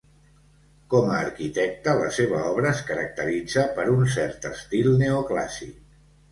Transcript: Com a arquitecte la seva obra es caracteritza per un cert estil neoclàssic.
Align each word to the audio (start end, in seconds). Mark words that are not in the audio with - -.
Com 0.93 1.09
a 1.09 1.19
arquitecte 1.25 1.93
la 1.99 2.09
seva 2.17 2.41
obra 2.53 2.71
es 2.71 2.83
caracteritza 2.89 3.69
per 3.79 3.87
un 3.95 4.03
cert 4.17 4.51
estil 4.55 4.93
neoclàssic. 5.07 5.81